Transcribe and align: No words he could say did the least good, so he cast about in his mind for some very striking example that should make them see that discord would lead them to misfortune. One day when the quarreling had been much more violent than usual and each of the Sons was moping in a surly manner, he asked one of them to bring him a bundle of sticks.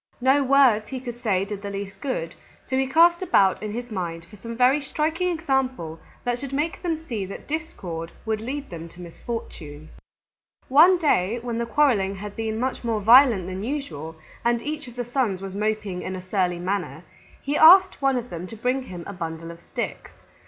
No 0.19 0.43
words 0.43 0.87
he 0.87 0.99
could 0.99 1.21
say 1.21 1.45
did 1.45 1.61
the 1.61 1.69
least 1.69 2.01
good, 2.01 2.33
so 2.63 2.75
he 2.75 2.87
cast 2.87 3.21
about 3.21 3.61
in 3.61 3.71
his 3.71 3.91
mind 3.91 4.25
for 4.25 4.35
some 4.35 4.57
very 4.57 4.81
striking 4.81 5.27
example 5.29 5.99
that 6.23 6.39
should 6.39 6.53
make 6.53 6.81
them 6.81 6.97
see 7.05 7.23
that 7.27 7.47
discord 7.47 8.11
would 8.25 8.41
lead 8.41 8.71
them 8.71 8.89
to 8.89 8.99
misfortune. 8.99 9.89
One 10.69 10.97
day 10.97 11.37
when 11.43 11.59
the 11.59 11.67
quarreling 11.67 12.15
had 12.15 12.35
been 12.35 12.59
much 12.59 12.83
more 12.83 12.99
violent 12.99 13.45
than 13.45 13.63
usual 13.63 14.15
and 14.43 14.59
each 14.63 14.87
of 14.87 14.95
the 14.95 15.05
Sons 15.05 15.39
was 15.39 15.53
moping 15.53 16.01
in 16.01 16.15
a 16.15 16.23
surly 16.27 16.57
manner, 16.57 17.03
he 17.39 17.55
asked 17.55 18.01
one 18.01 18.17
of 18.17 18.31
them 18.31 18.47
to 18.47 18.55
bring 18.55 18.81
him 18.85 19.03
a 19.05 19.13
bundle 19.13 19.51
of 19.51 19.61
sticks. 19.61 20.13